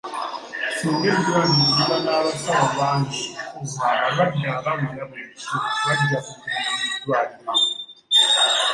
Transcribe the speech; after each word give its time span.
Singa 0.77 1.07
eddwaliro 1.15 1.65
liba 1.77 1.95
n'abasawo 2.03 2.67
bangi 2.77 3.23
olwo 3.57 3.81
abalwadde 3.91 4.45
abawera 4.57 5.03
bulijjo 5.09 5.47
bajja 5.85 6.19
kugenda 6.27 6.69
mu 6.75 6.85
ddwaliro 6.97 7.37
eryo. 7.51 7.71